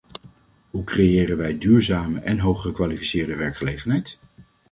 Hoe 0.69 0.83
creëren 0.83 1.37
wij 1.37 1.57
duurzame 1.57 2.19
en 2.19 2.39
hooggekwalificeerde 2.39 3.35
werkgelegenheid? 3.35 4.19